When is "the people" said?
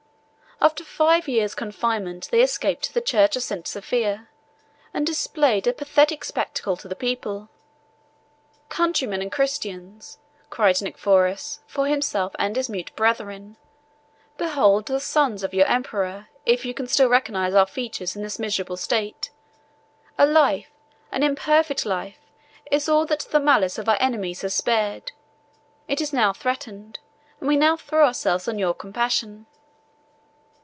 6.87-7.49